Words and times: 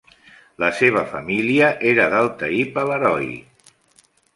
La 0.63 0.69
seva 0.77 1.03
família 1.11 1.69
era 1.93 2.11
del 2.17 2.33
teip 2.43 2.85
Alaroy. 2.87 3.33